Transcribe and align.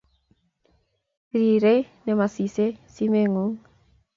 Rirei 1.33 1.81
ne 2.05 2.11
masisei 2.19 2.71
simeng'ung' 2.93 3.57